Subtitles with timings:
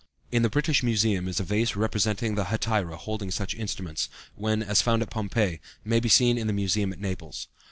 [0.31, 4.81] In the British Museum is a vase representing a hetaira holding such instruments, which, as
[4.81, 7.47] found at Pompeii, may be seen in the museum at Naples.